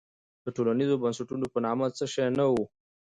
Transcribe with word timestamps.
د 0.45 0.47
ټولنیزو 0.55 1.01
بنسټونو 1.03 1.45
په 1.53 1.59
نامه 1.65 1.85
څه 1.97 2.05
شی 2.13 2.27
نه 2.37 2.45
وو. 2.51 2.63